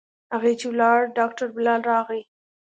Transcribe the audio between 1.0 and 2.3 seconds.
ډاکتر بلال راغى.